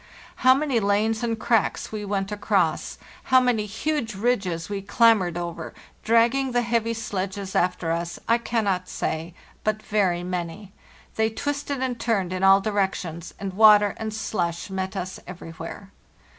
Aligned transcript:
How 0.37 0.55
many 0.55 0.79
lanes 0.79 1.21
and 1.23 1.37
cracks 1.37 1.91
we 1.91 2.03
went 2.05 2.31
across, 2.31 2.97
how 3.25 3.39
many 3.39 3.67
huge 3.67 4.15
ridges 4.15 4.67
we 4.67 4.81
clambered 4.81 5.37
over, 5.37 5.75
dragging 6.03 6.53
the 6.53 6.63
heavy 6.63 6.95
sledges 6.95 7.55
after 7.55 7.91
us, 7.91 8.17
I 8.27 8.39
cannot 8.39 8.89
say, 8.89 9.35
but 9.63 9.83
very 9.83 10.23
many. 10.23 10.71
They 11.17 11.29
twisted 11.29 11.83
and 11.83 11.99
turned 11.99 12.33
in 12.33 12.43
all 12.43 12.61
directions, 12.61 13.35
and 13.37 13.53
water 13.53 13.93
and 13.97 14.11
slush 14.11 14.71
met 14.71 14.95
us 14.95 15.19
everywhere. 15.27 15.91